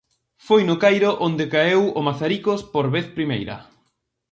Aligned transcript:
Foi 0.47 0.61
no 0.65 0.75
Cairo 0.83 1.11
onde 1.27 1.45
caeu 1.53 1.83
o 1.99 2.01
Mazaricos 2.07 2.61
por 2.73 2.85
vez 2.93 3.05
primeira. 3.17 3.55